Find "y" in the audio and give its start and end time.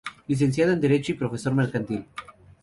1.11-1.15